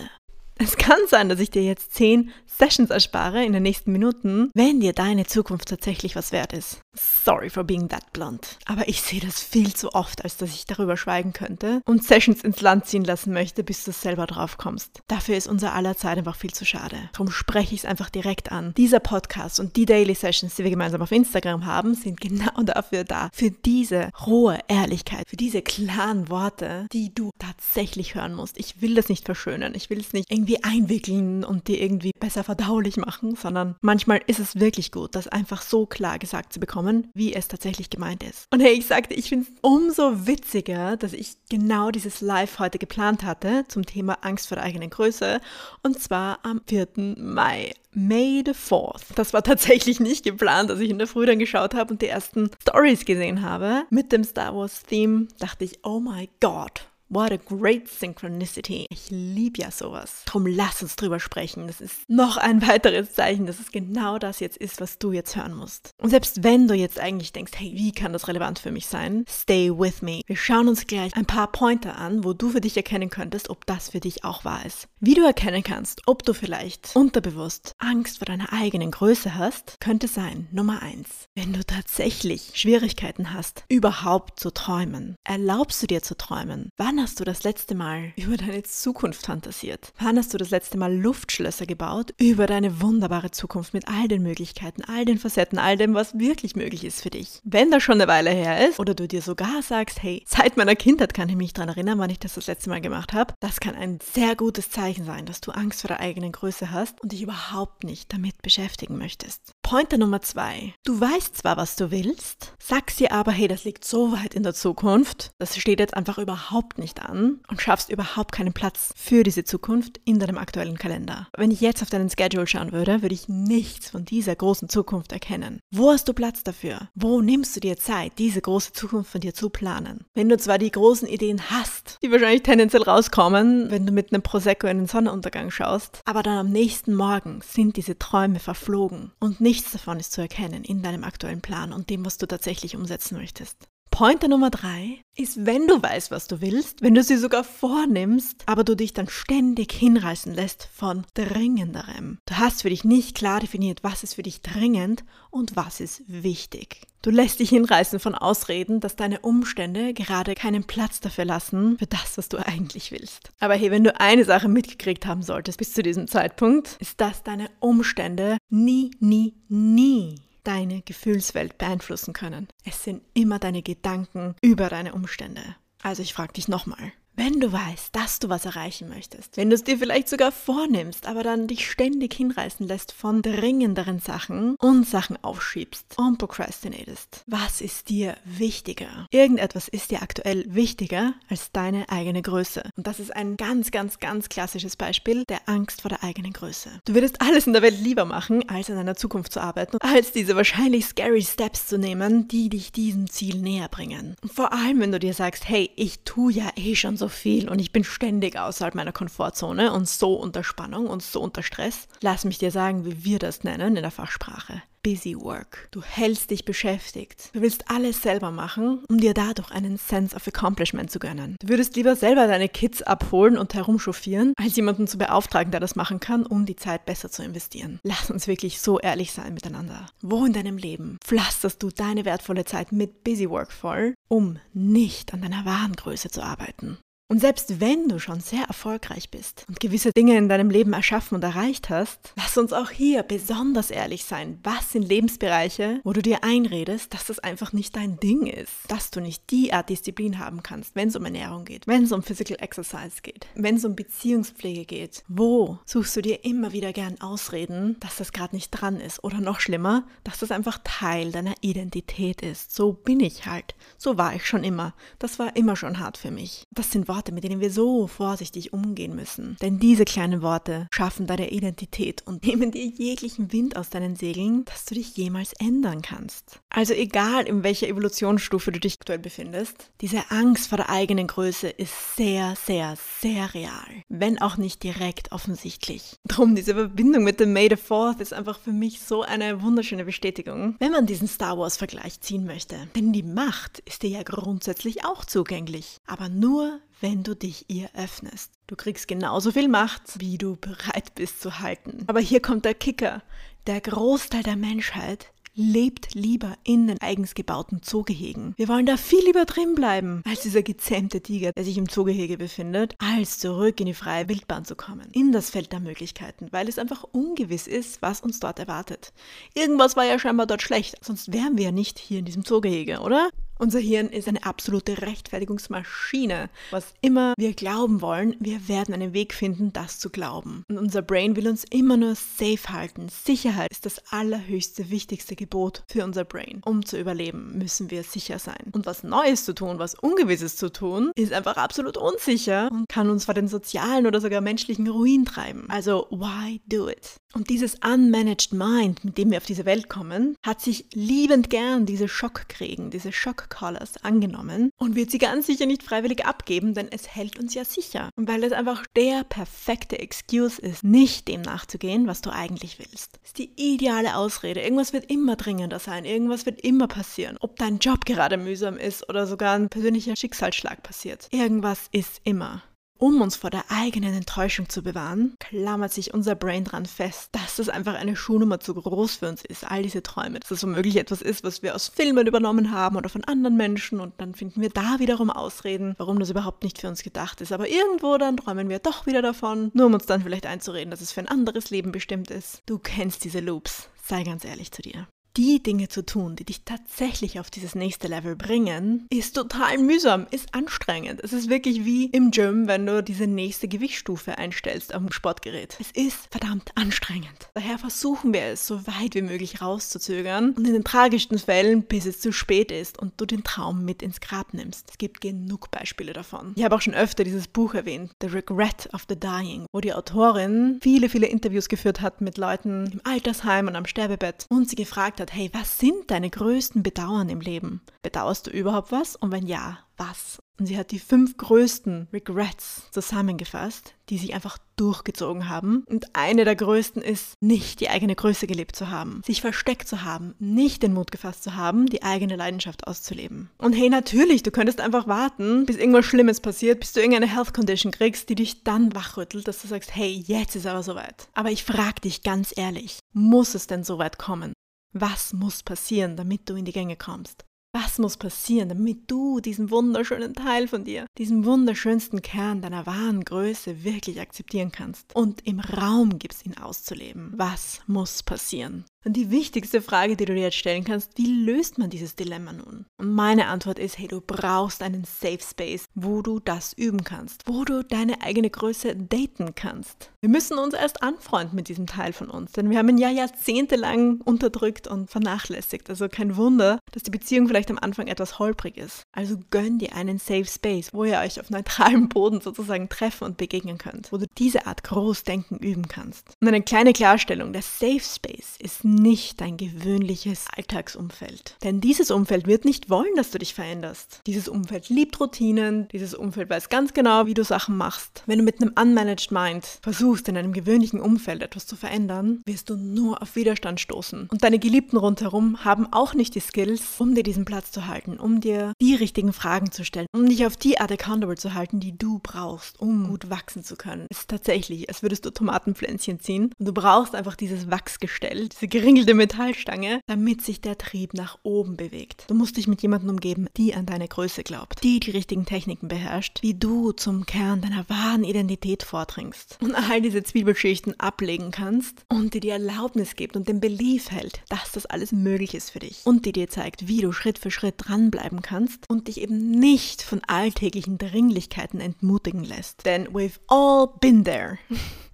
Es 0.58 0.78
kann 0.78 1.00
sein, 1.10 1.30
dass 1.30 1.40
ich 1.40 1.50
dir 1.50 1.64
jetzt 1.64 1.94
10 1.94 2.32
Sessions 2.46 2.90
erspare 2.92 3.44
in 3.44 3.54
den 3.54 3.64
nächsten 3.64 3.92
Minuten, 3.92 4.52
wenn 4.54 4.80
dir 4.80 4.94
deine 4.94 5.26
Zukunft 5.26 5.70
tatsächlich 5.70 6.16
was 6.16 6.32
wert 6.32 6.54
ist. 6.54 6.82
Sorry 6.96 7.50
for 7.50 7.64
being 7.64 7.90
that 7.90 8.14
blunt. 8.14 8.60
Aber 8.66 8.88
ich 8.88 9.02
sehe 9.02 9.20
das 9.20 9.42
viel 9.42 9.74
zu 9.74 9.94
oft, 9.94 10.24
als 10.24 10.38
dass 10.38 10.54
ich 10.54 10.66
darüber 10.66 10.96
schweigen 10.96 11.34
könnte 11.34 11.82
und 11.86 12.04
Sessions 12.04 12.44
ins 12.44 12.62
Land 12.62 12.86
ziehen 12.86 13.04
lassen 13.04 13.34
möchte, 13.34 13.64
bis 13.64 13.84
du 13.84 13.92
selber 13.92 14.28
drauf 14.28 14.58
kommst. 14.58 15.02
Dafür 15.08 15.36
ist 15.36 15.48
unser 15.48 15.74
aller 15.74 15.98
Zeit 15.98 16.20
einfach 16.20 16.36
viel 16.36 16.54
zu 16.54 16.66
schade. 16.66 16.98
Darum 17.14 17.32
spreche 17.32 17.74
ich 17.74 17.82
es 17.82 17.90
einfach 17.90 18.12
direkt 18.12 18.52
an. 18.52 18.74
Dieser 18.78 19.00
Podcast 19.00 19.60
und 19.60 19.76
die 19.76 19.86
Daily 19.86 20.14
Sessions, 20.14 20.56
die 20.56 20.64
wir 20.64 20.70
gemeinsam 20.70 21.02
auf 21.02 21.12
Instagram 21.12 21.66
haben, 21.66 21.96
sind 21.96 22.22
genau 22.22 22.62
dafür 22.64 23.04
da. 23.04 23.30
Für 23.34 23.50
diese 23.50 24.10
rohe 24.28 24.60
Ehrlichkeit, 24.68 25.28
für 25.28 25.38
diese 25.38 25.64
klaren 25.64 26.30
Worte, 26.30 26.88
die 26.94 27.14
du 27.14 27.32
tatsächlich 27.40 28.14
hören 28.14 28.36
musst. 28.36 28.60
Ich 28.60 28.82
will 28.82 28.94
das 28.94 29.10
nicht 29.10 29.26
verschönern. 29.26 29.74
Ich 29.76 29.90
will 29.90 30.00
es 30.00 30.14
nicht 30.14 30.32
irgendwie 30.44 30.64
einwickeln 30.64 31.46
und 31.46 31.68
dir 31.68 31.82
irgendwie 31.82 32.12
besser 32.20 32.44
verdaulich 32.44 32.98
machen, 32.98 33.36
sondern 33.36 33.76
manchmal 33.82 34.22
ist 34.28 34.40
es 34.40 34.60
wirklich 34.60 34.92
gut, 34.92 35.16
das 35.16 35.30
einfach 35.30 35.62
so 35.62 35.86
klar 35.86 36.20
gesagt 36.20 36.52
zu 36.52 36.60
bekommen, 36.60 37.10
wie 37.14 37.34
es 37.34 37.48
tatsächlich 37.48 37.90
gemeint 37.90 38.24
ist. 38.24 38.48
Und 38.52 38.60
hey, 38.60 38.74
ich 38.74 38.86
sagte, 38.86 39.14
ich 39.14 39.30
finde 39.30 39.46
es 39.48 39.56
umso 39.62 40.28
witziger, 40.28 40.98
dass 40.98 41.14
ich 41.14 41.36
genau 41.50 41.92
dieses 41.92 42.20
Live 42.20 42.60
heute 42.60 42.78
geplant 42.78 43.24
hatte 43.24 43.64
zum 43.70 43.86
Thema 43.86 44.18
Angst 44.22 44.48
vor 44.48 44.56
der 44.56 44.66
eigenen 44.66 44.90
Größe 44.90 45.40
und 45.82 46.00
zwar 46.00 46.40
am 46.44 46.62
4. 46.68 46.88
Mai. 47.18 47.74
May 47.96 48.42
the 48.44 48.54
4th. 48.54 49.14
Das 49.16 49.34
war 49.34 49.44
tatsächlich 49.44 50.00
nicht 50.00 50.24
geplant, 50.24 50.72
als 50.72 50.80
ich 50.80 50.90
in 50.90 50.98
der 50.98 51.08
Früh 51.08 51.28
dann 51.28 51.38
geschaut 51.38 51.76
habe 51.76 51.94
und 51.94 52.02
die 52.02 52.08
ersten 52.08 52.50
Stories 52.62 53.06
gesehen 53.06 53.44
habe 53.44 53.84
mit 53.92 54.12
dem 54.12 54.24
Star 54.24 54.56
Wars 54.56 54.82
Theme, 54.84 55.28
dachte 55.38 55.64
ich, 55.64 55.80
oh 55.84 56.00
my 56.00 56.28
God, 56.42 56.88
What 57.14 57.32
a 57.32 57.38
great 57.38 57.88
synchronicity. 57.88 58.88
Ich 58.90 59.12
liebe 59.12 59.62
ja 59.62 59.70
sowas. 59.70 60.24
Drum 60.26 60.48
lass 60.48 60.82
uns 60.82 60.96
drüber 60.96 61.20
sprechen. 61.20 61.68
Das 61.68 61.80
ist 61.80 62.10
noch 62.10 62.38
ein 62.38 62.60
weiteres 62.68 63.14
Zeichen, 63.14 63.46
dass 63.46 63.60
es 63.60 63.72
genau 63.72 64.18
das 64.18 64.40
jetzt 64.40 64.58
ist, 64.58 64.82
was 64.82 64.98
du 64.98 65.12
jetzt 65.12 65.36
hören 65.36 65.54
musst. 65.54 65.92
Und 66.02 66.10
selbst 66.10 66.44
wenn 66.44 66.68
du 66.68 66.74
jetzt 66.74 67.00
eigentlich 67.00 67.32
denkst, 67.32 67.52
hey, 67.56 67.72
wie 67.76 67.92
kann 67.92 68.14
das 68.14 68.28
relevant 68.28 68.58
für 68.58 68.72
mich 68.72 68.88
sein? 68.88 69.26
Stay 69.30 69.70
with 69.70 70.02
me. 70.02 70.22
Wir 70.26 70.36
schauen 70.36 70.68
uns 70.68 70.88
gleich 70.88 71.16
ein 71.16 71.28
paar 71.28 71.52
Pointer 71.52 72.00
an, 72.00 72.24
wo 72.24 72.34
du 72.34 72.50
für 72.50 72.62
dich 72.62 72.76
erkennen 72.76 73.12
könntest, 73.12 73.52
ob 73.52 73.68
das 73.68 73.90
für 73.90 74.00
dich 74.00 74.24
auch 74.24 74.44
wahr 74.44 74.66
ist. 74.66 74.88
Wie 75.06 75.16
du 75.16 75.26
erkennen 75.26 75.64
kannst, 75.64 76.04
ob 76.06 76.24
du 76.24 76.34
vielleicht 76.34 76.96
unterbewusst 76.96 77.76
Angst 77.78 78.20
vor 78.20 78.26
deiner 78.26 78.54
eigenen 78.54 78.90
Größe 78.90 79.36
hast, 79.36 79.78
könnte 79.82 80.08
sein 80.08 80.48
Nummer 80.54 80.82
eins. 80.82 81.28
Wenn 81.36 81.52
du 81.52 81.62
tatsächlich 81.62 82.52
Schwierigkeiten 82.54 83.34
hast, 83.34 83.66
überhaupt 83.68 84.40
zu 84.40 84.50
träumen. 84.50 85.18
Erlaubst 85.26 85.84
du 85.84 85.88
dir 85.88 86.02
zu 86.02 86.16
träumen? 86.16 86.70
Wann 86.78 87.02
hast 87.02 87.20
du 87.20 87.26
das 87.26 87.44
letzte 87.44 87.76
Mal 87.76 88.14
über 88.16 88.38
deine 88.38 88.64
Zukunft 88.64 89.26
fantasiert? 89.26 89.92
Wann 90.00 90.18
hast 90.18 90.34
du 90.34 90.38
das 90.38 90.52
letzte 90.52 90.78
Mal 90.78 90.96
Luftschlösser 90.96 91.66
gebaut 91.66 92.14
über 92.18 92.48
deine 92.48 92.80
wunderbare 92.80 93.32
Zukunft 93.32 93.74
mit 93.74 93.90
all 93.90 94.08
den 94.08 94.24
Möglichkeiten, 94.24 94.86
all 94.86 95.04
den 95.04 95.20
Facetten, 95.20 95.60
all 95.60 95.76
dem, 95.76 95.96
was 95.96 96.18
wirklich 96.18 96.56
möglich 96.56 96.86
ist 96.86 97.02
für 97.02 97.10
dich? 97.10 97.42
Wenn 97.44 97.72
das 97.72 97.84
schon 97.84 98.00
eine 98.00 98.08
Weile 98.08 98.30
her 98.30 98.70
ist 98.70 98.80
oder 98.80 98.96
du 98.96 99.06
dir 99.06 99.22
sogar 99.22 99.64
sagst, 99.64 100.02
hey, 100.02 100.24
seit 100.26 100.56
meiner 100.56 100.78
Kindheit 100.78 101.14
kann 101.14 101.28
ich 101.28 101.36
mich 101.36 101.52
daran 101.52 101.68
erinnern, 101.68 102.00
wann 102.00 102.10
ich 102.10 102.20
das 102.20 102.36
das 102.36 102.48
letzte 102.48 102.70
Mal 102.70 102.80
gemacht 102.80 103.12
habe, 103.12 103.34
das 103.42 103.60
kann 103.60 103.76
ein 103.76 104.00
sehr 104.02 104.38
gutes 104.38 104.70
Zeichen 104.70 104.93
sein, 105.02 105.26
dass 105.26 105.42
du 105.42 105.52
Angst 105.52 105.82
vor 105.82 105.88
der 105.88 106.02
eigenen 106.02 106.32
Größe 106.32 106.72
hast 106.72 107.02
und 107.02 107.12
dich 107.12 107.22
überhaupt 107.22 107.84
nicht 107.84 108.14
damit 108.14 108.42
beschäftigen 108.42 108.98
möchtest. 108.98 109.53
Pointer 109.74 109.98
Nummer 109.98 110.22
zwei. 110.22 110.76
Du 110.86 111.02
weißt 111.02 111.36
zwar, 111.36 111.58
was 111.58 111.76
du 111.76 111.90
willst, 111.90 112.54
sagst 112.60 113.00
dir 113.00 113.12
aber, 113.12 113.32
hey, 113.32 113.48
das 113.48 113.64
liegt 113.64 113.86
so 113.86 114.12
weit 114.12 114.36
in 114.36 114.44
der 114.44 114.54
Zukunft, 114.54 115.32
das 115.40 115.58
steht 115.58 115.80
jetzt 115.80 115.96
einfach 115.96 116.20
überhaupt 116.20 116.78
nicht 116.78 117.02
an 117.02 117.40
und 117.48 117.60
schaffst 117.60 117.90
überhaupt 117.90 118.34
keinen 118.34 118.54
Platz 118.54 118.94
für 118.96 119.24
diese 119.24 119.46
Zukunft 119.46 120.00
in 120.06 120.20
deinem 120.20 120.38
aktuellen 120.38 120.78
Kalender. 120.78 121.28
Wenn 121.36 121.50
ich 121.50 121.60
jetzt 121.60 121.82
auf 121.82 121.90
deinen 121.90 122.12
Schedule 122.12 122.46
schauen 122.46 122.72
würde, 122.72 123.02
würde 123.02 123.16
ich 123.16 123.28
nichts 123.28 123.90
von 123.90 124.06
dieser 124.06 124.36
großen 124.36 124.70
Zukunft 124.70 125.12
erkennen. 125.12 125.60
Wo 125.72 125.90
hast 125.90 126.08
du 126.08 126.14
Platz 126.14 126.44
dafür? 126.44 126.90
Wo 126.94 127.22
nimmst 127.22 127.56
du 127.56 127.60
dir 127.60 127.76
Zeit, 127.76 128.12
diese 128.20 128.42
große 128.42 128.74
Zukunft 128.74 129.12
von 129.12 129.22
dir 129.22 129.34
zu 129.34 129.50
planen? 129.50 130.06
Wenn 130.14 130.30
du 130.30 130.38
zwar 130.38 130.60
die 130.60 130.70
großen 130.70 131.08
Ideen 131.08 131.50
hast, 131.50 131.98
die 132.04 132.12
wahrscheinlich 132.12 132.44
tendenziell 132.44 132.84
rauskommen, 132.84 133.72
wenn 133.72 133.88
du 133.88 133.92
mit 133.92 134.14
einem 134.14 134.22
Prosecco 134.22 134.68
in 134.68 134.78
den 134.78 134.88
Sonnenuntergang 134.88 135.50
schaust, 135.50 136.02
aber 136.06 136.22
dann 136.22 136.38
am 136.38 136.52
nächsten 136.52 136.94
Morgen 136.94 137.40
sind 137.42 137.76
diese 137.76 137.98
Träume 137.98 138.38
verflogen 138.38 139.12
und 139.20 139.42
nicht 139.42 139.63
Nichts 139.64 139.72
davon 139.72 139.98
ist 139.98 140.12
zu 140.12 140.20
erkennen 140.20 140.66
in 140.66 140.82
deinem 140.82 141.06
aktuellen 141.06 141.40
Plan 141.40 141.72
und 141.72 141.90
dem, 141.90 142.06
was 142.06 142.18
du 142.18 142.26
tatsächlich 142.26 142.76
umsetzen 142.76 143.16
möchtest. 143.16 143.70
Pointer 143.94 144.28
Nummer 144.28 144.50
drei 144.50 145.04
ist, 145.16 145.46
wenn 145.46 145.68
du 145.68 145.80
weißt, 145.80 146.10
was 146.10 146.26
du 146.26 146.42
willst, 146.42 146.82
wenn 146.82 146.96
du 146.96 147.04
sie 147.04 147.16
sogar 147.16 147.44
vornimmst, 147.44 148.42
aber 148.48 148.64
du 148.64 148.74
dich 148.76 148.94
dann 148.94 149.08
ständig 149.08 149.72
hinreißen 149.72 150.34
lässt 150.34 150.68
von 150.74 151.06
dringenderem. 151.14 152.18
Du 152.26 152.38
hast 152.40 152.64
für 152.64 152.72
dich 152.72 152.84
nicht 152.84 153.16
klar 153.16 153.40
definiert, 153.40 153.84
was 153.84 154.02
ist 154.02 154.16
für 154.16 154.24
dich 154.24 154.42
dringend 154.42 155.04
und 155.30 155.56
was 155.56 155.80
ist 155.80 156.02
wichtig. 156.08 156.82
Du 157.04 157.12
lässt 157.12 157.40
dich 157.40 157.50
hinreißen 157.50 158.00
von 158.00 158.16
Ausreden, 158.16 158.80
dass 158.80 158.96
deine 158.96 159.20
Umstände 159.20 159.94
gerade 159.94 160.34
keinen 160.34 160.64
Platz 160.64 161.00
dafür 161.00 161.26
lassen, 161.26 161.78
für 161.78 161.86
das, 161.86 162.18
was 162.18 162.30
du 162.30 162.38
eigentlich 162.38 162.92
willst. 162.92 163.30
Aber 163.40 163.54
hey, 163.54 163.70
wenn 163.70 163.84
du 163.84 164.00
eine 164.00 164.26
Sache 164.26 164.48
mitgekriegt 164.48 165.06
haben 165.06 165.22
solltest 165.22 165.60
bis 165.60 165.72
zu 165.72 165.84
diesem 165.84 166.08
Zeitpunkt, 166.08 166.78
ist, 166.80 167.00
dass 167.00 167.22
deine 167.22 167.52
Umstände 167.60 168.38
nie, 168.50 168.90
nie, 169.00 169.36
nie 169.50 170.16
deine 170.44 170.82
Gefühlswelt 170.82 171.58
beeinflussen 171.58 172.14
können. 172.14 172.48
Es 172.66 172.84
sind 172.84 173.02
immer 173.14 173.40
deine 173.40 173.62
Gedanken 173.62 174.36
über 174.42 174.70
deine 174.70 174.94
Umstände. 174.94 175.56
Also 175.82 176.02
ich 176.02 176.14
frage 176.14 176.34
dich 176.34 176.48
nochmal, 176.48 176.94
Wenn 177.16 177.40
du 177.40 177.52
weißt, 177.52 177.96
dass 177.96 178.18
du 178.18 178.30
was 178.30 178.46
erreichen 178.46 178.90
möchtest, 178.90 179.38
wenn 179.38 179.52
du 179.52 179.56
es 179.56 179.64
dir 179.64 179.78
vielleicht 179.78 180.10
sogar 180.10 180.32
vornimmst, 180.32 181.06
aber 181.06 181.22
dann 181.22 181.46
dich 181.46 181.70
ständig 181.70 182.16
hinreißen 182.16 182.68
lässt 182.68 182.92
von 182.92 183.22
dringenderen 183.22 184.00
Sachen 184.00 184.56
und 184.56 184.88
Sachen 184.88 185.24
aufschiebst 185.24 185.86
und 185.98 186.18
procrastinatest, 186.18 187.24
was 187.28 187.62
ist 187.62 187.90
dir 187.90 188.18
wichtiger? 188.26 189.06
Irgendetwas 189.12 189.68
ist 189.68 189.92
dir 189.92 190.02
aktuell 190.02 190.44
wichtiger 190.48 191.14
als 191.30 191.52
deine 191.52 191.88
eigene 191.90 192.24
Größe. 192.24 192.64
Und 192.78 192.88
das 192.88 193.00
ist 193.00 193.16
ein 193.16 193.38
ganz, 193.38 193.70
ganz, 193.70 194.00
ganz 194.00 194.28
klassisches 194.28 194.76
Beispiel 194.76 195.24
der 195.26 195.48
Angst 195.48 195.84
vor 195.84 195.90
der 195.90 196.04
eigenen 196.04 196.34
Größe. 196.34 196.72
Du 196.86 196.96
würdest 196.96 197.22
alles 197.22 197.46
in 197.46 197.54
der 197.54 197.62
Welt 197.62 197.80
lieber 197.80 198.06
machen, 198.06 198.50
als 198.50 198.72
an 198.72 198.78
deiner 198.78 198.96
Zukunft 198.96 199.34
zu 199.34 199.40
arbeiten, 199.40 199.78
als 199.82 200.14
diese 200.14 200.36
wahrscheinlich 200.36 200.88
scary 200.88 201.22
Steps 201.22 201.68
zu 201.68 201.78
nehmen, 201.78 202.28
die 202.28 202.50
dich 202.50 202.72
diesem 202.72 203.08
Ziel 203.08 203.38
näher 203.38 203.68
bringen. 203.68 204.16
Vor 204.34 204.52
allem, 204.52 204.80
wenn 204.80 204.92
du 204.92 205.00
dir 205.00 205.14
sagst, 205.14 205.48
hey, 205.48 205.70
ich 205.76 206.00
tue 206.00 206.34
ja 206.34 206.50
eh 206.56 206.74
schon 206.76 206.98
so 206.98 207.03
so 207.04 207.10
viel 207.10 207.50
und 207.50 207.60
ich 207.60 207.74
bin 207.74 207.84
ständig 207.84 208.40
außerhalb 208.40 208.76
meiner 208.76 208.94
Komfortzone 208.94 209.74
und 209.74 209.90
so 209.90 210.14
unter 210.14 210.42
Spannung 210.42 210.88
und 210.88 211.04
so 211.04 211.20
unter 211.20 211.44
Stress. 211.44 211.90
Lass 212.00 212.24
mich 212.24 212.38
dir 212.38 212.50
sagen, 212.50 212.86
wie 212.86 213.04
wir 213.04 213.20
das 213.20 213.44
nennen 213.44 213.76
in 213.76 213.82
der 213.82 213.92
Fachsprache. 213.92 214.64
Busy 214.84 215.18
Work. 215.18 215.70
Du 215.72 215.82
hältst 215.82 216.30
dich 216.30 216.44
beschäftigt. 216.44 217.30
Du 217.34 217.42
willst 217.42 217.70
alles 217.70 218.02
selber 218.02 218.32
machen, 218.32 218.84
um 218.90 219.00
dir 219.00 219.14
dadurch 219.14 219.52
einen 219.52 219.78
Sense 219.78 220.16
of 220.16 220.28
Accomplishment 220.28 220.92
zu 220.92 221.00
gönnen. 221.00 221.38
Du 221.42 221.48
würdest 221.48 221.76
lieber 221.76 221.96
selber 221.96 222.28
deine 222.28 222.50
Kids 222.50 222.82
abholen 222.82 223.38
und 223.38 223.54
herumchauffieren, 223.54 224.34
als 224.38 224.58
jemanden 224.58 224.88
zu 224.88 224.98
beauftragen, 224.98 225.52
der 225.52 225.62
das 225.62 225.78
machen 225.78 226.02
kann, 226.02 226.26
um 226.26 226.46
die 226.46 226.58
Zeit 226.58 226.86
besser 226.86 227.10
zu 227.10 227.24
investieren. 227.24 227.80
Lass 227.84 228.12
uns 228.12 228.28
wirklich 228.28 228.60
so 228.60 228.80
ehrlich 228.80 229.14
sein 229.14 229.34
miteinander. 229.34 229.88
Wo 230.02 230.26
in 230.26 230.34
deinem 230.34 230.58
Leben 230.58 230.98
pflasterst 231.04 231.64
du 231.64 231.70
deine 231.70 232.04
wertvolle 232.04 232.44
Zeit 232.44 232.74
mit 232.74 233.06
Busy 233.06 233.30
Work 233.30 233.54
voll, 233.54 233.94
um 234.10 234.38
nicht 234.54 235.14
an 235.14 235.22
deiner 235.22 235.46
wahren 235.46 235.78
Größe 235.78 236.10
zu 236.10 236.22
arbeiten? 236.22 236.78
Und 237.14 237.20
selbst 237.20 237.62
wenn 237.62 237.90
du 237.90 238.00
schon 238.00 238.22
sehr 238.22 238.46
erfolgreich 238.46 239.12
bist 239.12 239.46
und 239.48 239.60
gewisse 239.60 239.92
Dinge 239.92 240.18
in 240.18 240.30
deinem 240.30 240.50
Leben 240.50 240.74
erschaffen 240.74 241.14
und 241.14 241.24
erreicht 241.24 241.70
hast, 241.70 242.12
lass 242.16 242.40
uns 242.40 242.54
auch 242.54 242.72
hier 242.72 243.04
besonders 243.04 243.70
ehrlich 243.70 244.04
sein. 244.04 244.40
Was 244.42 244.72
sind 244.72 244.82
Lebensbereiche, 244.82 245.80
wo 245.84 245.94
du 245.94 246.02
dir 246.02 246.24
einredest, 246.24 246.92
dass 246.92 247.06
das 247.06 247.20
einfach 247.20 247.54
nicht 247.54 247.76
dein 247.76 248.00
Ding 248.00 248.26
ist? 248.26 248.52
Dass 248.68 248.90
du 248.90 249.00
nicht 249.00 249.30
die 249.30 249.54
Art 249.54 249.70
Disziplin 249.70 250.18
haben 250.18 250.42
kannst, 250.42 250.76
wenn 250.76 250.88
es 250.88 250.96
um 250.96 251.06
Ernährung 251.06 251.46
geht, 251.46 251.68
wenn 251.68 251.84
es 251.84 251.92
um 251.92 252.02
Physical 252.02 252.38
Exercise 252.40 253.04
geht, 253.04 253.28
wenn 253.36 253.58
es 253.58 253.66
um 253.66 253.76
Beziehungspflege 253.76 254.66
geht. 254.66 255.04
Wo 255.08 255.60
suchst 255.68 255.96
du 255.96 256.02
dir 256.02 256.26
immer 256.26 256.52
wieder 256.52 256.74
gern 256.74 257.00
Ausreden, 257.00 257.78
dass 257.80 257.98
das 257.98 258.12
gerade 258.12 258.36
nicht 258.36 258.50
dran 258.50 258.80
ist? 258.80 259.04
Oder 259.04 259.22
noch 259.22 259.40
schlimmer, 259.40 259.86
dass 260.04 260.18
das 260.18 260.32
einfach 260.32 260.62
Teil 260.64 261.12
deiner 261.12 261.36
Identität 261.42 262.24
ist. 262.24 262.56
So 262.56 262.74
bin 262.74 263.00
ich 263.02 263.28
halt. 263.28 263.54
So 263.78 264.00
war 264.00 264.16
ich 264.16 264.26
schon 264.26 264.44
immer. 264.44 264.74
Das 264.98 265.20
war 265.20 265.36
immer 265.36 265.56
schon 265.56 265.78
hart 265.78 266.00
für 266.00 266.10
mich. 266.10 266.48
Das 266.50 266.72
sind 266.72 266.88
Worte, 266.88 267.03
Worte, 267.04 267.12
mit 267.12 267.26
denen 267.26 267.42
wir 267.42 267.52
so 267.52 267.88
vorsichtig 267.88 268.54
umgehen 268.54 268.96
müssen. 268.96 269.36
Denn 269.42 269.60
diese 269.60 269.84
kleinen 269.84 270.22
Worte 270.22 270.68
schaffen 270.72 271.06
deine 271.06 271.32
Identität 271.32 272.02
und 272.06 272.26
nehmen 272.26 272.52
dir 272.52 272.66
jeglichen 272.66 273.34
Wind 273.34 273.58
aus 273.58 273.70
deinen 273.70 273.98
Segeln, 273.98 274.46
dass 274.46 274.64
du 274.64 274.76
dich 274.76 274.96
jemals 274.96 275.34
ändern 275.34 275.82
kannst. 275.82 276.40
Also 276.50 276.74
egal, 276.74 277.28
in 277.28 277.44
welcher 277.44 277.68
Evolutionsstufe 277.68 278.54
du 278.54 278.60
dich 278.62 278.76
aktuell 278.80 279.00
befindest, 279.00 279.72
diese 279.82 280.12
Angst 280.12 280.48
vor 280.48 280.58
der 280.58 280.70
eigenen 280.70 281.08
Größe 281.08 281.50
ist 281.50 281.74
sehr, 281.98 282.36
sehr, 282.46 282.76
sehr 283.02 283.34
real. 283.34 283.84
Wenn 283.90 284.22
auch 284.22 284.38
nicht 284.38 284.64
direkt 284.64 285.12
offensichtlich. 285.12 285.98
Drum, 286.08 286.36
diese 286.36 286.54
Verbindung 286.54 287.04
mit 287.04 287.20
dem 287.20 287.34
May 287.34 287.50
the 287.50 287.58
Fourth 287.58 288.00
ist 288.00 288.14
einfach 288.14 288.40
für 288.40 288.54
mich 288.54 288.80
so 288.80 289.02
eine 289.02 289.42
wunderschöne 289.42 289.84
Bestätigung, 289.84 290.56
wenn 290.60 290.72
man 290.72 290.86
diesen 290.86 291.10
Star 291.10 291.38
Wars-Vergleich 291.38 292.00
ziehen 292.00 292.26
möchte. 292.26 292.56
Denn 292.78 292.94
die 292.94 293.04
Macht 293.04 293.60
ist 293.66 293.84
dir 293.84 293.90
ja 293.90 294.04
grundsätzlich 294.04 294.86
auch 294.86 295.04
zugänglich. 295.04 295.82
Aber 295.86 296.08
nur, 296.08 296.60
wenn 296.84 297.02
du 297.02 297.16
dich 297.16 297.46
ihr 297.48 297.70
öffnest. 297.76 298.34
Du 298.46 298.58
kriegst 298.58 298.90
genauso 298.90 299.32
viel 299.32 299.48
Macht, 299.48 300.02
wie 300.02 300.18
du 300.18 300.36
bereit 300.36 300.94
bist 300.96 301.22
zu 301.22 301.40
halten. 301.40 301.86
Aber 301.88 302.02
hier 302.02 302.22
kommt 302.22 302.44
der 302.44 302.54
Kicker. 302.54 303.02
Der 303.48 303.62
Großteil 303.62 304.22
der 304.22 304.36
Menschheit 304.36 305.08
lebt 305.34 305.96
lieber 305.96 306.36
in 306.44 306.68
den 306.68 306.82
eigens 306.82 307.16
gebauten 307.16 307.64
Zoogehegen. 307.64 308.34
Wir 308.36 308.50
wollen 308.50 308.66
da 308.66 308.76
viel 308.76 309.04
lieber 309.06 309.24
drin 309.24 309.56
bleiben, 309.56 310.04
als 310.06 310.24
dieser 310.24 310.44
gezähmte 310.44 311.00
Tiger, 311.00 311.32
der 311.32 311.46
sich 311.46 311.58
im 311.58 311.70
Zoogehege 311.70 312.18
befindet, 312.18 312.76
als 312.80 313.18
zurück 313.18 313.62
in 313.62 313.68
die 313.68 313.74
freie 313.74 314.10
Wildbahn 314.10 314.44
zu 314.44 314.56
kommen, 314.56 314.90
in 314.92 315.14
das 315.14 315.30
Feld 315.30 315.54
der 315.54 315.62
Möglichkeiten, 315.62 316.28
weil 316.32 316.50
es 316.50 316.60
einfach 316.60 316.84
ungewiss 316.84 317.48
ist, 317.48 317.82
was 317.82 318.02
uns 318.02 318.20
dort 318.20 318.40
erwartet. 318.40 318.92
Irgendwas 319.34 319.78
war 319.78 319.86
ja 319.86 319.98
scheinbar 319.98 320.28
dort 320.28 320.42
schlecht, 320.42 320.76
sonst 320.84 321.14
wären 321.14 321.38
wir 321.38 321.46
ja 321.46 321.52
nicht 321.52 321.80
hier 321.80 322.00
in 322.00 322.06
diesem 322.06 322.26
Zoogehege, 322.26 322.82
oder? 322.82 323.10
Unser 323.44 323.60
Hirn 323.60 323.90
ist 323.90 324.08
eine 324.08 324.24
absolute 324.24 324.82
Rechtfertigungsmaschine. 324.82 326.30
Was 326.52 326.74
immer 326.80 327.14
wir 327.18 327.34
glauben 327.34 327.82
wollen, 327.82 328.16
wir 328.22 328.48
werden 328.48 328.74
einen 328.74 328.94
Weg 328.94 329.14
finden, 329.14 329.52
das 329.52 329.80
zu 329.80 329.90
glauben. 329.90 330.46
Und 330.48 330.58
unser 330.58 330.82
Brain 330.82 331.18
will 331.18 331.28
uns 331.28 331.44
immer 331.50 331.76
nur 331.76 331.96
safe 331.96 332.54
halten. 332.54 332.88
Sicherheit 332.88 333.52
ist 333.52 333.66
das 333.66 333.82
allerhöchste, 333.92 334.70
wichtigste 334.70 335.18
Gebot 335.18 335.64
für 335.70 335.84
unser 335.84 336.06
Brain. 336.06 336.42
Um 336.46 336.66
zu 336.66 336.80
überleben, 336.80 337.38
müssen 337.38 337.70
wir 337.70 337.84
sicher 337.84 338.18
sein. 338.18 338.50
Und 338.54 338.66
was 338.66 338.82
Neues 338.84 339.26
zu 339.26 339.36
tun, 339.36 339.60
was 339.60 339.76
Ungewisses 339.76 340.38
zu 340.38 340.50
tun, 340.50 340.94
ist 340.96 341.12
einfach 341.12 341.36
absolut 341.36 341.76
unsicher 341.76 342.48
und 342.50 342.70
kann 342.70 342.90
uns 342.90 343.04
vor 343.04 343.14
den 343.14 343.28
sozialen 343.28 343.88
oder 343.88 344.00
sogar 344.00 344.22
menschlichen 344.22 344.70
Ruin 344.70 345.04
treiben. 345.04 345.50
Also, 345.50 345.88
why 345.90 346.40
do 346.48 346.70
it? 346.70 346.96
Und 347.14 347.30
dieses 347.30 347.58
unmanaged 347.64 348.34
Mind, 348.34 348.84
mit 348.84 348.98
dem 348.98 349.12
wir 349.12 349.18
auf 349.18 349.26
diese 349.26 349.46
Welt 349.46 349.70
kommen, 349.70 350.16
hat 350.26 350.42
sich 350.42 350.66
liebend 350.74 351.30
gern 351.30 351.68
diese 351.68 351.88
Schockkriegen, 351.88 352.72
diese 352.72 352.92
Shock-Collars 353.34 353.84
angenommen 353.84 354.52
und 354.58 354.76
wird 354.76 354.92
sie 354.92 354.98
ganz 354.98 355.28
sicher 355.28 355.46
nicht 355.46 355.64
freiwillig 355.64 356.06
abgeben, 356.06 356.54
denn 356.54 356.72
es 356.72 356.96
hält 356.96 357.20
uns 357.20 357.34
ja 357.34 357.44
sicher. 357.44 357.90
Und 357.96 358.08
weil 358.08 358.24
es 358.24 358.32
einfach 358.32 358.66
der 358.76 359.04
perfekte 359.04 359.80
Excuse 359.80 360.42
ist, 360.42 360.64
nicht 360.64 361.08
dem 361.08 361.22
nachzugehen, 361.22 361.88
was 361.88 362.02
du 362.02 362.12
eigentlich 362.12 362.60
willst. 362.60 363.00
Ist 363.04 363.18
die 363.18 363.32
ideale 363.36 363.96
Ausrede. 363.96 364.42
Irgendwas 364.42 364.74
wird 364.74 364.90
immer 364.90 365.16
dringender 365.16 365.60
sein, 365.60 365.86
irgendwas 365.86 366.26
wird 366.26 366.42
immer 366.42 366.68
passieren. 366.68 367.18
Ob 367.20 367.38
dein 367.38 367.60
Job 367.60 367.86
gerade 367.86 368.18
mühsam 368.18 368.58
ist 368.58 368.88
oder 368.90 369.08
sogar 369.08 369.36
ein 369.36 369.50
persönlicher 369.50 369.96
Schicksalsschlag 369.96 370.64
passiert. 370.64 371.08
Irgendwas 371.12 371.68
ist 371.72 372.02
immer. 372.04 372.44
Um 372.84 373.00
uns 373.00 373.16
vor 373.16 373.30
der 373.30 373.46
eigenen 373.48 373.94
Enttäuschung 373.94 374.50
zu 374.50 374.62
bewahren, 374.62 375.16
klammert 375.22 375.72
sich 375.72 375.94
unser 375.94 376.16
Brain 376.16 376.44
dran 376.44 376.66
fest, 376.66 377.12
dass 377.14 377.38
das 377.38 377.48
einfach 377.48 377.76
eine 377.76 377.96
Schuhnummer 377.96 378.42
zu 378.42 378.54
groß 378.54 378.98
für 378.98 379.08
uns 379.08 379.24
ist, 379.24 379.50
all 379.50 379.64
diese 379.64 379.84
Träume. 379.84 380.20
Dass 380.20 380.28
das 380.28 380.44
womöglich 380.44 380.76
etwas 380.76 381.02
ist, 381.02 381.24
was 381.24 381.42
wir 381.42 381.56
aus 381.56 381.70
Filmen 381.70 382.08
übernommen 382.08 382.52
haben 382.52 382.76
oder 382.76 382.90
von 382.90 383.06
anderen 383.06 383.38
Menschen 383.38 383.80
und 383.80 383.94
dann 384.00 384.14
finden 384.14 384.42
wir 384.42 384.50
da 384.50 384.80
wiederum 384.80 385.10
Ausreden, 385.10 385.76
warum 385.78 385.98
das 385.98 386.10
überhaupt 386.10 386.44
nicht 386.44 386.60
für 386.60 386.68
uns 386.68 386.84
gedacht 386.84 387.22
ist. 387.22 387.32
Aber 387.32 387.48
irgendwo 387.48 387.98
dann 387.98 388.18
träumen 388.18 388.50
wir 388.50 388.60
doch 388.60 388.86
wieder 388.86 389.02
davon, 389.02 389.50
nur 389.54 389.68
um 389.68 389.76
uns 389.76 389.86
dann 389.86 390.04
vielleicht 390.04 390.26
einzureden, 390.26 390.70
dass 390.70 390.82
es 390.82 390.92
für 390.92 391.00
ein 391.00 391.08
anderes 391.08 391.52
Leben 391.52 391.72
bestimmt 391.72 392.12
ist. 392.12 392.44
Du 392.48 392.60
kennst 392.60 393.06
diese 393.06 393.22
Loops. 393.22 393.70
Sei 393.82 394.04
ganz 394.04 394.26
ehrlich 394.26 394.52
zu 394.52 394.62
dir 394.62 394.90
die 395.16 395.44
Dinge 395.44 395.68
zu 395.68 395.86
tun, 395.86 396.16
die 396.16 396.26
dich 396.26 396.44
tatsächlich 396.44 397.20
auf 397.20 397.30
dieses 397.30 397.54
nächste 397.54 397.88
Level 397.88 398.16
bringen, 398.16 398.88
ist 398.90 399.16
total 399.16 399.60
mühsam, 399.60 400.08
ist 400.10 400.34
anstrengend. 400.34 401.02
Es 401.04 401.14
ist 401.14 401.30
wirklich 401.30 401.66
wie 401.66 401.86
im 401.86 402.10
Gym, 402.10 402.48
wenn 402.48 402.66
du 402.66 402.82
diese 402.82 403.06
nächste 403.06 403.48
Gewichtsstufe 403.48 404.18
einstellst 404.18 404.74
am 404.74 404.92
Sportgerät. 404.92 405.56
Es 405.60 405.70
ist 405.72 406.08
verdammt 406.10 406.52
anstrengend. 406.56 407.30
Daher 407.36 407.60
versuchen 407.60 408.12
wir 408.12 408.24
es 408.24 408.48
so 408.48 408.66
weit 408.66 408.96
wie 408.96 409.04
möglich 409.04 409.40
rauszuzögern 409.42 410.32
und 410.32 410.48
in 410.48 410.54
den 410.54 410.64
tragischsten 410.64 411.20
Fällen, 411.20 411.64
bis 411.64 411.86
es 411.86 412.00
zu 412.00 412.12
spät 412.12 412.52
ist 412.52 412.80
und 412.80 412.94
du 412.98 413.06
den 413.06 413.24
Traum 413.24 413.64
mit 413.64 413.84
ins 413.84 414.02
Grab 414.02 414.34
nimmst. 414.34 414.72
Es 414.72 414.78
gibt 414.80 415.00
genug 415.00 415.52
Beispiele 415.52 415.94
davon. 415.94 416.34
Ich 416.36 416.44
habe 416.44 416.56
auch 416.56 416.62
schon 416.62 416.74
öfter 416.74 417.04
dieses 417.04 417.28
Buch 417.28 417.54
erwähnt, 417.54 417.92
The 418.02 418.08
Regret 418.08 418.68
of 418.74 418.86
the 418.90 419.00
Dying, 419.00 419.46
wo 419.52 419.60
die 419.60 419.76
Autorin 419.76 420.60
viele, 420.64 420.90
viele 420.90 421.06
Interviews 421.06 421.50
geführt 421.50 421.82
hat 421.82 422.02
mit 422.02 422.18
Leuten 422.18 422.72
im 422.72 422.82
Altersheim 422.84 423.48
und 423.48 423.56
am 423.56 423.68
Sterbebett 423.68 424.26
und 424.30 424.50
sie 424.50 424.56
gefragt 424.56 425.00
hat, 425.00 425.03
hat, 425.04 425.14
hey, 425.14 425.30
was 425.34 425.60
sind 425.60 425.92
deine 425.92 426.10
größten 426.10 426.64
Bedauern 426.64 427.10
im 427.10 427.22
Leben? 427.22 427.62
Bedauerst 427.82 428.28
du 428.28 428.32
überhaupt 428.32 428.72
was? 428.72 428.96
Und 428.96 429.12
wenn 429.12 429.28
ja, 429.28 429.60
was? 429.78 430.20
Und 430.40 430.48
sie 430.48 430.58
hat 430.58 430.72
die 430.72 430.80
fünf 430.80 431.18
größten 431.18 431.88
Regrets 431.94 432.64
zusammengefasst, 432.72 433.76
die 433.90 433.98
sich 433.98 434.14
einfach 434.14 434.38
durchgezogen 434.56 435.30
haben. 435.30 435.64
Und 435.68 435.96
eine 435.96 436.26
der 436.26 436.36
größten 436.36 436.82
ist, 436.82 437.14
nicht 437.22 437.60
die 437.60 437.70
eigene 437.70 437.96
Größe 437.96 438.26
gelebt 438.26 438.56
zu 438.56 438.70
haben, 438.70 439.02
sich 439.06 439.22
versteckt 439.22 439.68
zu 439.68 439.84
haben, 439.84 440.16
nicht 440.20 440.64
den 440.64 440.74
Mut 440.74 440.92
gefasst 440.92 441.24
zu 441.24 441.36
haben, 441.36 441.68
die 441.68 441.84
eigene 441.84 442.16
Leidenschaft 442.16 442.68
auszuleben. 442.68 443.30
Und 443.38 443.54
hey, 443.54 443.70
natürlich, 443.70 444.24
du 444.24 444.32
könntest 444.32 444.60
einfach 444.60 444.88
warten, 444.88 445.46
bis 445.46 445.58
irgendwas 445.58 445.86
Schlimmes 445.86 446.20
passiert, 446.20 446.60
bis 446.60 446.74
du 446.74 446.80
irgendeine 446.80 447.14
Health 447.14 447.34
Condition 447.34 447.72
kriegst, 447.72 448.10
die 448.10 448.16
dich 448.16 448.44
dann 448.44 448.74
wachrüttelt, 448.74 449.28
dass 449.28 449.42
du 449.42 449.48
sagst, 449.48 449.76
hey, 449.76 450.04
jetzt 450.08 450.36
ist 450.36 450.48
aber 450.48 450.64
soweit. 450.64 451.10
Aber 451.14 451.30
ich 451.30 451.44
frage 451.44 451.82
dich 451.82 452.04
ganz 452.04 452.34
ehrlich, 452.36 452.80
muss 452.94 453.36
es 453.36 453.48
denn 453.48 453.64
soweit 453.64 454.00
kommen? 454.00 454.34
Was 454.74 455.14
muss 455.14 455.44
passieren, 455.44 455.96
damit 455.96 456.28
du 456.28 456.36
in 456.36 456.46
die 456.46 456.52
Gänge 456.52 456.76
kommst? 456.76 457.26
Was 457.56 457.78
muss 457.78 457.98
passieren, 457.98 458.50
damit 458.50 458.90
du 458.90 459.20
diesen 459.20 459.52
wunderschönen 459.52 460.16
Teil 460.16 460.48
von 460.48 460.64
dir, 460.64 460.88
diesen 460.98 461.26
wunderschönsten 461.26 462.02
Kern 462.02 462.42
deiner 462.42 462.66
wahren 462.66 463.06
Größe 463.06 463.64
wirklich 463.64 464.02
akzeptieren 464.02 464.52
kannst 464.52 464.96
und 464.96 465.28
im 465.28 465.40
Raum 465.40 466.00
gibst, 466.00 466.26
ihn 466.26 466.36
auszuleben? 466.36 467.14
Was 467.16 467.62
muss 467.68 468.02
passieren? 468.02 468.66
Und 468.86 468.94
die 468.94 469.12
wichtigste 469.12 469.62
Frage, 469.62 469.96
die 469.96 470.06
du 470.06 470.14
dir 470.14 470.24
jetzt 470.24 470.36
stellen 470.36 470.66
kannst, 470.66 470.98
wie 470.98 471.24
löst 471.24 471.58
man 471.58 471.70
dieses 471.70 471.96
Dilemma 471.96 472.34
nun? 472.34 472.66
Und 472.78 472.94
meine 472.94 473.28
Antwort 473.28 473.60
ist, 473.60 473.78
hey, 473.80 473.88
du 473.88 474.02
brauchst 474.02 474.62
einen 474.62 474.84
Safe 474.84 475.20
Space, 475.22 475.66
wo 475.74 476.02
du 476.02 476.20
das 476.20 476.54
üben 476.54 476.84
kannst, 476.84 477.24
wo 477.26 477.46
du 477.46 477.64
deine 477.64 478.02
eigene 478.02 478.30
Größe 478.30 478.76
daten 478.76 479.36
kannst. 479.36 479.92
Wir 480.02 480.10
müssen 480.10 480.38
uns 480.38 480.54
erst 480.54 480.84
anfreunden 480.84 481.36
mit 481.36 481.48
diesem 481.48 481.66
Teil 481.66 481.94
von 481.94 482.10
uns, 482.10 482.34
denn 482.34 482.50
wir 482.50 482.58
haben 482.58 482.70
ihn 482.70 482.78
ja 482.78 482.90
jahrzehntelang 482.90 484.02
unterdrückt 484.02 484.68
und 484.68 484.90
vernachlässigt. 484.90 485.70
Also 485.70 485.88
kein 485.88 486.18
Wunder, 486.18 486.60
dass 486.74 486.84
die 486.84 486.92
Beziehung 486.92 487.28
vielleicht 487.28 487.50
am 487.52 487.60
Anfang 487.60 487.88
etwas 487.88 488.20
holprig 488.20 488.58
ist. 488.58 488.84
Also 488.92 489.18
gönn 489.32 489.60
dir 489.60 489.76
einen 489.76 489.98
Safe 489.98 490.26
Space, 490.26 490.70
wo 490.74 490.84
ihr 490.84 491.00
euch 491.00 491.22
auf 491.22 491.30
neutralem 491.30 491.88
Boden 491.88 492.20
sozusagen 492.20 492.68
treffen 492.68 493.06
und 493.06 493.18
begegnen 493.18 493.58
könnt, 493.58 493.94
wo 493.94 493.98
du 493.98 494.08
diese 494.18 494.46
Art 494.46 494.64
Großdenken 494.64 495.38
üben 495.38 495.70
kannst. 495.70 496.18
Und 496.20 496.28
eine 496.28 496.42
kleine 496.42 496.74
Klarstellung, 496.74 497.32
der 497.32 497.44
Safe 497.44 497.80
Space 497.80 498.36
ist 498.40 498.66
nicht 498.76 499.22
dein 499.22 499.38
gewöhnliches 499.38 500.26
Alltagsumfeld. 500.36 501.38
Denn 501.44 501.62
dieses 501.62 501.92
Umfeld 501.92 502.28
wird 502.28 502.46
nicht 502.46 502.70
wollen, 502.70 502.96
dass 502.96 503.12
du 503.12 503.20
dich 503.20 503.34
veränderst. 503.34 504.02
Dieses 504.06 504.28
Umfeld 504.28 504.70
liebt 504.70 505.00
Routinen, 505.00 505.68
dieses 505.70 505.94
Umfeld 505.94 506.30
weiß 506.30 506.50
ganz 506.50 506.74
genau, 506.74 507.06
wie 507.06 507.14
du 507.14 507.24
Sachen 507.24 507.58
machst. 507.58 508.04
Wenn 508.06 508.20
du 508.20 508.24
mit 508.24 508.42
einem 508.42 508.54
unmanaged 508.60 509.12
Mind 509.12 509.46
versuchst, 509.62 510.08
in 510.08 510.18
einem 510.18 510.34
gewöhnlichen 510.34 510.80
Umfeld 510.80 511.22
etwas 511.22 511.46
zu 511.46 511.56
verändern, 511.56 512.22
wirst 512.26 512.50
du 512.50 512.58
nur 512.58 513.02
auf 513.02 513.16
Widerstand 513.16 513.60
stoßen. 513.60 514.08
Und 514.12 514.24
deine 514.24 514.40
Geliebten 514.40 514.78
rundherum 514.78 515.44
haben 515.44 515.68
auch 515.72 515.94
nicht 515.94 516.16
die 516.16 516.20
Skills, 516.20 516.64
um 516.80 516.96
dir 516.96 517.04
diesen 517.04 517.26
Platz 517.26 517.52
zu 517.52 517.68
halten, 517.68 518.00
um 518.00 518.22
dir 518.22 518.54
die 518.62 518.76
richtigen 518.76 519.14
Fragen 519.14 519.52
zu 519.52 519.64
stellen, 519.64 519.88
um 519.94 520.08
dich 520.08 520.26
auf 520.26 520.38
die 520.38 520.60
Art 520.60 520.72
accountable 520.72 521.16
zu 521.16 521.34
halten, 521.34 521.60
die 521.60 521.78
du 521.78 522.00
brauchst, 522.00 522.60
um 522.60 522.88
gut 522.88 523.10
wachsen 523.10 523.44
zu 523.44 523.56
können. 523.56 523.88
Es 523.90 524.00
ist 524.00 524.10
tatsächlich, 524.10 524.70
als 524.70 524.82
würdest 524.82 525.06
du 525.06 525.12
Tomatenpflänzchen 525.12 526.00
ziehen 526.00 526.32
und 526.38 526.46
du 526.46 526.54
brauchst 526.54 526.96
einfach 526.96 527.16
dieses 527.16 527.50
Wachsgestell, 527.50 528.30
diese 528.30 528.48
geringelte 528.64 528.94
Metallstange, 528.94 529.82
damit 529.88 530.22
sich 530.22 530.40
der 530.40 530.58
Trieb 530.58 530.94
nach 530.94 531.18
oben 531.24 531.58
bewegt. 531.58 532.06
Du 532.08 532.14
musst 532.14 532.38
dich 532.38 532.48
mit 532.48 532.62
jemandem 532.62 532.92
umgeben, 532.92 533.28
die 533.36 533.54
an 533.54 533.66
deine 533.66 533.90
Größe 533.90 534.24
glaubt, 534.24 534.64
die 534.64 534.80
die 534.80 534.92
richtigen 534.92 535.26
Techniken 535.26 535.68
beherrscht, 535.68 536.20
wie 536.22 536.34
du 536.34 536.72
zum 536.72 537.06
Kern 537.06 537.42
deiner 537.42 537.68
wahren 537.68 538.06
Identität 538.06 538.64
vordringst 538.64 539.38
und 539.42 539.54
all 539.54 539.82
diese 539.82 540.02
Zwiebelschichten 540.02 540.80
ablegen 540.80 541.32
kannst 541.32 541.84
und 541.90 542.14
die 542.14 542.22
dir 542.22 542.36
Erlaubnis 542.36 542.96
gibt 542.96 543.18
und 543.18 543.28
den 543.28 543.42
Belief 543.42 543.92
hält, 543.92 544.22
dass 544.30 544.54
das 544.54 544.66
alles 544.66 544.94
möglich 544.94 545.34
ist 545.34 545.50
für 545.50 545.60
dich 545.60 545.82
und 545.84 546.06
die 546.06 546.14
dir 546.14 546.30
zeigt, 546.30 546.66
wie 546.66 546.80
du 546.80 546.94
Schritt 546.94 547.20
für 547.20 547.32
Schritt 547.32 547.56
dranbleiben 547.58 548.22
kannst 548.22 548.70
und 548.70 548.88
dich 548.88 549.02
eben 549.02 549.30
nicht 549.30 549.82
von 549.82 550.00
alltäglichen 550.08 550.78
Dringlichkeiten 550.78 551.60
entmutigen 551.60 552.24
lässt. 552.24 552.66
Denn 552.66 552.88
we've 552.94 553.20
all 553.28 553.68
been 553.82 554.06
there. 554.06 554.38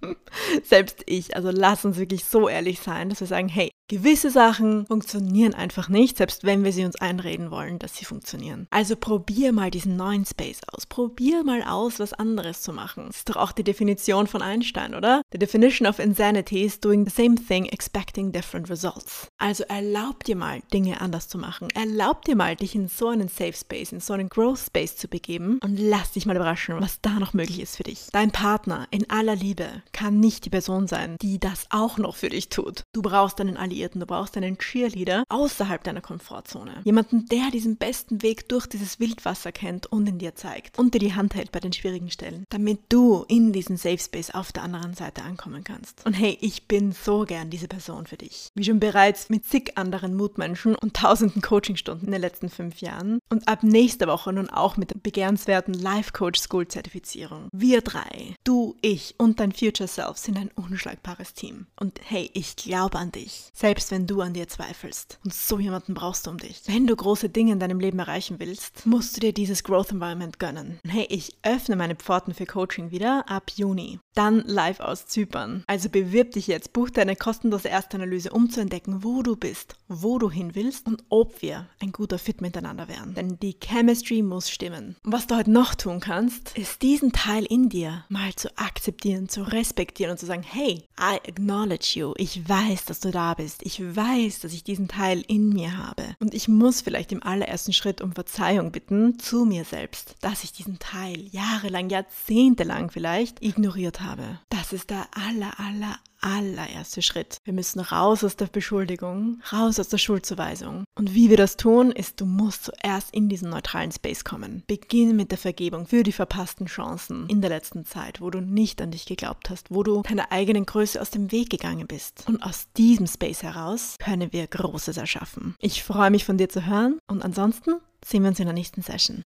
Selbst 0.64 1.04
ich, 1.06 1.36
also 1.36 1.50
lass 1.52 1.84
uns 1.84 1.98
wirklich 1.98 2.24
so 2.24 2.48
ehrlich 2.48 2.80
sein, 2.80 3.10
dass 3.10 3.20
wir 3.20 3.26
sagen, 3.26 3.48
hey, 3.48 3.59
hey, 3.60 3.72
Gewisse 3.90 4.30
Sachen 4.30 4.86
funktionieren 4.86 5.52
einfach 5.52 5.88
nicht, 5.88 6.18
selbst 6.18 6.44
wenn 6.44 6.62
wir 6.62 6.72
sie 6.72 6.84
uns 6.84 6.94
einreden 6.94 7.50
wollen, 7.50 7.80
dass 7.80 7.96
sie 7.96 8.04
funktionieren. 8.04 8.68
Also 8.70 8.94
probier 8.94 9.50
mal 9.50 9.72
diesen 9.72 9.96
neuen 9.96 10.24
Space 10.24 10.60
aus. 10.72 10.86
Probier 10.86 11.42
mal 11.42 11.64
aus, 11.64 11.98
was 11.98 12.12
anderes 12.12 12.62
zu 12.62 12.72
machen. 12.72 13.06
Das 13.08 13.16
ist 13.16 13.28
doch 13.28 13.34
auch 13.34 13.50
die 13.50 13.64
Definition 13.64 14.28
von 14.28 14.42
Einstein, 14.42 14.94
oder? 14.94 15.22
The 15.32 15.40
definition 15.40 15.88
of 15.88 15.98
insanity 15.98 16.62
is 16.62 16.78
doing 16.78 17.04
the 17.04 17.10
same 17.10 17.34
thing, 17.34 17.66
expecting 17.66 18.30
different 18.30 18.70
results. 18.70 19.26
Also 19.38 19.64
erlaub 19.64 20.22
dir 20.22 20.36
mal, 20.36 20.60
Dinge 20.72 21.00
anders 21.00 21.26
zu 21.26 21.36
machen. 21.36 21.66
Erlaub 21.74 22.24
dir 22.24 22.36
mal, 22.36 22.54
dich 22.54 22.76
in 22.76 22.86
so 22.86 23.08
einen 23.08 23.26
Safe 23.26 23.54
Space, 23.54 23.90
in 23.90 23.98
so 23.98 24.12
einen 24.12 24.28
Growth 24.28 24.60
Space 24.60 24.94
zu 24.98 25.08
begeben 25.08 25.58
und 25.64 25.80
lass 25.80 26.12
dich 26.12 26.26
mal 26.26 26.36
überraschen, 26.36 26.80
was 26.80 27.00
da 27.02 27.18
noch 27.18 27.34
möglich 27.34 27.58
ist 27.58 27.76
für 27.76 27.82
dich. 27.82 28.06
Dein 28.12 28.30
Partner 28.30 28.86
in 28.92 29.10
aller 29.10 29.34
Liebe 29.34 29.82
kann 29.90 30.20
nicht 30.20 30.44
die 30.44 30.50
Person 30.50 30.86
sein, 30.86 31.16
die 31.20 31.40
das 31.40 31.66
auch 31.70 31.98
noch 31.98 32.14
für 32.14 32.28
dich 32.28 32.50
tut. 32.50 32.84
Du 32.92 33.02
brauchst 33.02 33.40
einen 33.40 33.56
Alliierten 33.56 33.79
Alliierten, 33.80 34.00
du 34.00 34.06
brauchst 34.06 34.36
einen 34.36 34.58
Cheerleader 34.58 35.24
außerhalb 35.30 35.82
deiner 35.82 36.02
Komfortzone. 36.02 36.82
Jemanden, 36.84 37.24
der 37.26 37.50
diesen 37.50 37.76
besten 37.76 38.20
Weg 38.20 38.46
durch 38.50 38.66
dieses 38.66 39.00
Wildwasser 39.00 39.52
kennt 39.52 39.86
und 39.86 40.06
in 40.06 40.18
dir 40.18 40.34
zeigt 40.34 40.78
und 40.78 40.92
dir 40.92 40.98
die 40.98 41.14
Hand 41.14 41.34
hält 41.34 41.50
bei 41.50 41.60
den 41.60 41.72
schwierigen 41.72 42.10
Stellen, 42.10 42.44
damit 42.50 42.80
du 42.90 43.24
in 43.28 43.54
diesen 43.54 43.78
Safe 43.78 43.96
Space 43.96 44.32
auf 44.32 44.52
der 44.52 44.64
anderen 44.64 44.92
Seite 44.92 45.22
ankommen 45.22 45.64
kannst. 45.64 46.04
Und 46.04 46.12
hey, 46.12 46.36
ich 46.42 46.68
bin 46.68 46.92
so 46.92 47.24
gern 47.24 47.48
diese 47.48 47.68
Person 47.68 48.06
für 48.06 48.18
dich. 48.18 48.48
Wie 48.54 48.64
schon 48.64 48.80
bereits 48.80 49.30
mit 49.30 49.46
zig 49.46 49.78
anderen 49.78 50.14
Mutmenschen 50.14 50.74
und 50.74 50.94
tausenden 50.94 51.40
Coachingstunden 51.40 52.08
in 52.08 52.12
den 52.12 52.20
letzten 52.20 52.50
fünf 52.50 52.82
Jahren 52.82 53.20
und 53.30 53.48
ab 53.48 53.62
nächster 53.62 54.08
Woche 54.08 54.30
nun 54.30 54.50
auch 54.50 54.76
mit 54.76 54.90
der 54.90 54.98
begehrenswerten 54.98 55.72
Life 55.72 56.12
Coach 56.12 56.38
School 56.38 56.68
Zertifizierung. 56.68 57.48
Wir 57.52 57.80
drei, 57.80 58.34
du, 58.44 58.76
ich 58.82 59.14
und 59.16 59.40
dein 59.40 59.52
Future 59.52 59.88
Self 59.88 60.18
sind 60.18 60.36
ein 60.36 60.50
unschlagbares 60.54 61.32
Team. 61.32 61.66
Und 61.78 61.98
hey, 62.04 62.30
ich 62.34 62.56
glaube 62.56 62.98
an 62.98 63.10
dich. 63.10 63.48
Selbst 63.54 63.69
selbst 63.70 63.92
wenn 63.92 64.08
du 64.08 64.20
an 64.20 64.34
dir 64.34 64.48
zweifelst. 64.48 65.20
Und 65.24 65.32
so 65.32 65.60
jemanden 65.60 65.94
brauchst 65.94 66.26
du 66.26 66.30
um 66.30 66.38
dich. 66.38 66.62
Wenn 66.66 66.88
du 66.88 66.96
große 66.96 67.28
Dinge 67.28 67.52
in 67.52 67.60
deinem 67.60 67.78
Leben 67.78 68.00
erreichen 68.00 68.40
willst, 68.40 68.84
musst 68.84 69.14
du 69.14 69.20
dir 69.20 69.32
dieses 69.32 69.62
Growth 69.62 69.92
Environment 69.92 70.40
gönnen. 70.40 70.80
Hey, 70.84 71.06
ich 71.08 71.36
öffne 71.44 71.76
meine 71.76 71.94
Pforten 71.94 72.34
für 72.34 72.46
Coaching 72.46 72.90
wieder 72.90 73.30
ab 73.30 73.52
Juni. 73.54 74.00
Dann 74.14 74.42
live 74.44 74.80
aus 74.80 75.06
Zypern. 75.06 75.62
Also 75.68 75.88
bewirb 75.88 76.32
dich 76.32 76.48
jetzt, 76.48 76.72
buch 76.72 76.90
deine 76.90 77.14
kostenlose 77.14 77.68
Erstanalyse, 77.68 78.30
um 78.30 78.50
zu 78.50 78.60
entdecken, 78.60 79.04
wo 79.04 79.22
du 79.22 79.36
bist, 79.36 79.76
wo 79.86 80.18
du 80.18 80.28
hin 80.28 80.56
willst 80.56 80.88
und 80.88 81.04
ob 81.08 81.40
wir 81.40 81.68
ein 81.80 81.92
guter 81.92 82.18
Fit 82.18 82.40
miteinander 82.40 82.88
wären. 82.88 83.14
Denn 83.14 83.38
die 83.38 83.56
Chemistry 83.62 84.22
muss 84.22 84.50
stimmen. 84.50 84.96
Und 85.04 85.12
was 85.12 85.28
du 85.28 85.36
heute 85.36 85.52
noch 85.52 85.76
tun 85.76 86.00
kannst, 86.00 86.58
ist 86.58 86.82
diesen 86.82 87.12
Teil 87.12 87.44
in 87.44 87.68
dir 87.68 88.04
mal 88.08 88.34
zu 88.34 88.48
akzeptieren, 88.58 89.28
zu 89.28 89.42
respektieren 89.42 90.10
und 90.10 90.18
zu 90.18 90.26
sagen, 90.26 90.42
hey, 90.42 90.88
I 90.98 91.20
acknowledge 91.28 91.92
you. 91.96 92.14
Ich 92.16 92.48
weiß, 92.48 92.86
dass 92.86 92.98
du 92.98 93.12
da 93.12 93.34
bist. 93.34 93.59
Ich 93.62 93.80
weiß, 93.80 94.40
dass 94.40 94.52
ich 94.52 94.64
diesen 94.64 94.88
Teil 94.88 95.22
in 95.26 95.50
mir 95.50 95.76
habe. 95.76 96.04
Und 96.20 96.34
ich 96.34 96.48
muss 96.48 96.80
vielleicht 96.80 97.12
im 97.12 97.22
allerersten 97.22 97.72
Schritt 97.72 98.00
um 98.00 98.12
Verzeihung 98.12 98.72
bitten 98.72 99.18
zu 99.18 99.44
mir 99.44 99.64
selbst, 99.64 100.16
dass 100.20 100.44
ich 100.44 100.52
diesen 100.52 100.78
Teil 100.78 101.26
jahrelang, 101.30 101.90
jahrzehntelang 101.90 102.90
vielleicht 102.90 103.42
ignoriert 103.42 104.00
habe. 104.00 104.40
Das 104.48 104.72
ist 104.72 104.90
der 104.90 105.06
aller, 105.12 105.58
aller, 105.58 105.98
allererste 106.20 107.02
Schritt. 107.02 107.38
Wir 107.44 107.52
müssen 107.52 107.80
raus 107.80 108.24
aus 108.24 108.36
der 108.36 108.46
Beschuldigung, 108.46 109.40
raus 109.52 109.78
aus 109.78 109.88
der 109.88 109.98
Schuldzuweisung. 109.98 110.84
Und 110.94 111.14
wie 111.14 111.30
wir 111.30 111.36
das 111.36 111.56
tun, 111.56 111.92
ist, 111.92 112.20
du 112.20 112.26
musst 112.26 112.64
zuerst 112.64 113.12
in 113.12 113.28
diesen 113.28 113.50
neutralen 113.50 113.92
Space 113.92 114.24
kommen. 114.24 114.62
Beginn 114.66 115.16
mit 115.16 115.30
der 115.30 115.38
Vergebung 115.38 115.86
für 115.86 116.02
die 116.02 116.12
verpassten 116.12 116.66
Chancen 116.66 117.28
in 117.28 117.40
der 117.40 117.50
letzten 117.50 117.84
Zeit, 117.84 118.20
wo 118.20 118.30
du 118.30 118.40
nicht 118.40 118.80
an 118.82 118.90
dich 118.90 119.06
geglaubt 119.06 119.50
hast, 119.50 119.70
wo 119.70 119.82
du 119.82 120.02
deiner 120.02 120.32
eigenen 120.32 120.66
Größe 120.66 121.00
aus 121.00 121.10
dem 121.10 121.32
Weg 121.32 121.50
gegangen 121.50 121.86
bist. 121.86 122.24
Und 122.26 122.42
aus 122.42 122.66
diesem 122.76 123.06
Space 123.06 123.42
heraus 123.42 123.96
können 123.98 124.32
wir 124.32 124.46
Großes 124.46 124.96
erschaffen. 124.96 125.54
Ich 125.58 125.82
freue 125.82 126.10
mich 126.10 126.24
von 126.24 126.38
dir 126.38 126.48
zu 126.48 126.66
hören 126.66 126.98
und 127.06 127.22
ansonsten 127.22 127.74
sehen 128.04 128.22
wir 128.22 128.28
uns 128.28 128.40
in 128.40 128.46
der 128.46 128.54
nächsten 128.54 128.82
Session. 128.82 129.22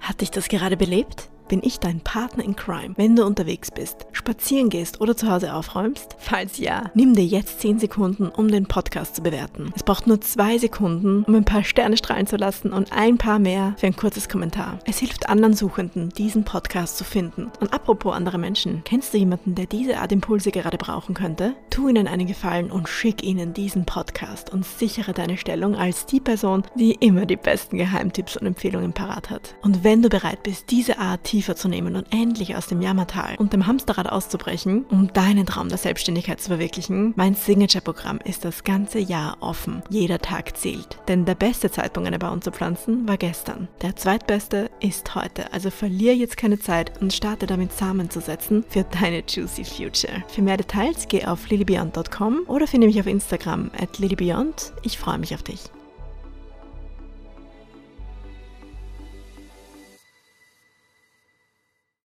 Hat 0.00 0.20
dich 0.20 0.30
das 0.30 0.48
gerade 0.48 0.76
belebt? 0.76 1.30
Bin 1.52 1.60
ich 1.62 1.78
dein 1.78 2.00
Partner 2.00 2.42
in 2.42 2.56
Crime, 2.56 2.94
wenn 2.96 3.14
du 3.14 3.26
unterwegs 3.26 3.70
bist, 3.70 4.06
spazieren 4.12 4.70
gehst 4.70 5.02
oder 5.02 5.14
zu 5.14 5.30
Hause 5.30 5.52
aufräumst? 5.52 6.16
Falls 6.16 6.56
ja, 6.56 6.90
nimm 6.94 7.12
dir 7.14 7.26
jetzt 7.26 7.60
10 7.60 7.78
Sekunden, 7.78 8.28
um 8.28 8.48
den 8.48 8.64
Podcast 8.64 9.16
zu 9.16 9.22
bewerten. 9.22 9.70
Es 9.76 9.82
braucht 9.82 10.06
nur 10.06 10.18
2 10.18 10.56
Sekunden, 10.56 11.24
um 11.24 11.34
ein 11.34 11.44
paar 11.44 11.62
Sterne 11.62 11.98
strahlen 11.98 12.26
zu 12.26 12.36
lassen 12.36 12.72
und 12.72 12.90
ein 12.94 13.18
paar 13.18 13.38
mehr 13.38 13.74
für 13.76 13.86
ein 13.86 13.96
kurzes 13.96 14.30
Kommentar. 14.30 14.78
Es 14.86 15.00
hilft 15.00 15.28
anderen 15.28 15.52
Suchenden, 15.52 16.08
diesen 16.08 16.44
Podcast 16.44 16.96
zu 16.96 17.04
finden. 17.04 17.50
Und 17.60 17.74
apropos 17.74 18.14
andere 18.14 18.38
Menschen, 18.38 18.80
kennst 18.86 19.12
du 19.12 19.18
jemanden, 19.18 19.54
der 19.54 19.66
diese 19.66 19.98
Art 19.98 20.10
Impulse 20.10 20.52
gerade 20.52 20.78
brauchen 20.78 21.14
könnte? 21.14 21.54
Tu 21.68 21.86
ihnen 21.86 22.08
einen 22.08 22.26
Gefallen 22.26 22.70
und 22.70 22.88
schick 22.88 23.22
ihnen 23.22 23.52
diesen 23.52 23.84
Podcast 23.84 24.50
und 24.54 24.64
sichere 24.64 25.12
deine 25.12 25.36
Stellung 25.36 25.76
als 25.76 26.06
die 26.06 26.20
Person, 26.20 26.62
die 26.76 26.92
immer 26.92 27.26
die 27.26 27.36
besten 27.36 27.76
Geheimtipps 27.76 28.38
und 28.38 28.46
Empfehlungen 28.46 28.94
parat 28.94 29.28
hat. 29.28 29.54
Und 29.60 29.84
wenn 29.84 30.00
du 30.00 30.08
bereit 30.08 30.42
bist, 30.44 30.70
diese 30.70 30.98
Art 30.98 31.24
tief 31.24 31.41
tiefer 31.42 31.56
zu 31.56 31.68
nehmen 31.68 31.96
und 31.96 32.06
endlich 32.12 32.54
aus 32.54 32.68
dem 32.68 32.80
Jammertal 32.80 33.34
und 33.36 33.52
dem 33.52 33.66
Hamsterrad 33.66 34.08
auszubrechen, 34.08 34.84
um 34.90 35.12
deinen 35.12 35.44
Traum 35.44 35.68
der 35.68 35.76
Selbstständigkeit 35.76 36.40
zu 36.40 36.50
verwirklichen, 36.50 37.14
mein 37.16 37.34
Signature-Programm 37.34 38.20
ist 38.24 38.44
das 38.44 38.62
ganze 38.62 39.00
Jahr 39.00 39.38
offen. 39.40 39.82
Jeder 39.90 40.20
Tag 40.20 40.56
zählt. 40.56 40.98
Denn 41.08 41.24
der 41.24 41.34
beste 41.34 41.68
Zeitpunkt, 41.68 42.06
eine 42.06 42.20
Baum 42.20 42.42
zu 42.42 42.52
pflanzen, 42.52 43.08
war 43.08 43.16
gestern. 43.16 43.66
Der 43.82 43.96
zweitbeste 43.96 44.70
ist 44.78 45.16
heute. 45.16 45.52
Also 45.52 45.70
verliere 45.70 46.14
jetzt 46.14 46.36
keine 46.36 46.60
Zeit 46.60 46.92
und 47.02 47.12
starte 47.12 47.48
damit 47.48 47.72
Samen 47.72 48.08
zu 48.08 48.20
setzen 48.20 48.64
für 48.68 48.84
deine 48.84 49.24
Juicy 49.26 49.64
Future. 49.64 50.22
Für 50.28 50.42
mehr 50.42 50.58
Details 50.58 51.08
geh 51.08 51.24
auf 51.24 51.48
lilybeyond.com 51.48 52.42
oder 52.46 52.68
finde 52.68 52.86
mich 52.86 53.00
auf 53.00 53.08
Instagram 53.08 53.72
at 53.76 53.98
lilybeyond. 53.98 54.74
Ich 54.84 54.96
freue 54.96 55.18
mich 55.18 55.34
auf 55.34 55.42
dich. 55.42 55.72